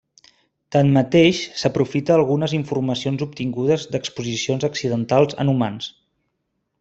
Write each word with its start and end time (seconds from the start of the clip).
Tanmateix 0.75 1.41
s'aprofita 1.63 2.15
algunes 2.21 2.55
informacions 2.59 3.23
obtingudes 3.29 3.87
d'exposicions 3.97 4.69
accidentals 4.73 5.41
en 5.45 5.53
humans. 5.55 5.91